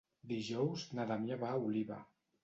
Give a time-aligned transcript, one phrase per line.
[0.29, 1.99] Dijous na Damià va a Oliva.